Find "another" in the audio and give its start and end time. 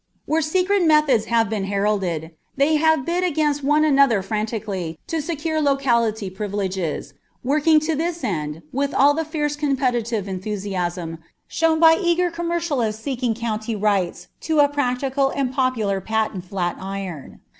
3.85-4.23